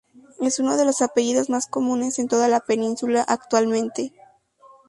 [0.39, 4.11] Es uno de los apellidos más comunes, en toda la península, actualmente.